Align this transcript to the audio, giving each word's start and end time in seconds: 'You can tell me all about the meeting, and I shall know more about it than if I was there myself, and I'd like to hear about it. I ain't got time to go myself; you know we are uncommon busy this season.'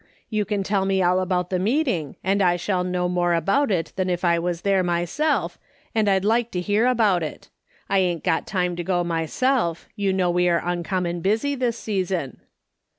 'You 0.31 0.45
can 0.45 0.63
tell 0.63 0.85
me 0.85 1.03
all 1.03 1.19
about 1.19 1.51
the 1.51 1.59
meeting, 1.59 2.15
and 2.23 2.41
I 2.41 2.55
shall 2.55 2.83
know 2.83 3.07
more 3.07 3.35
about 3.35 3.69
it 3.69 3.93
than 3.97 4.09
if 4.09 4.25
I 4.25 4.39
was 4.39 4.61
there 4.63 4.81
myself, 4.81 5.59
and 5.93 6.09
I'd 6.09 6.25
like 6.25 6.49
to 6.53 6.59
hear 6.59 6.87
about 6.87 7.21
it. 7.21 7.51
I 7.87 7.99
ain't 7.99 8.23
got 8.23 8.47
time 8.47 8.75
to 8.77 8.83
go 8.83 9.03
myself; 9.03 9.87
you 9.95 10.11
know 10.11 10.31
we 10.31 10.49
are 10.49 10.59
uncommon 10.65 11.19
busy 11.21 11.53
this 11.53 11.77
season.' 11.77 12.37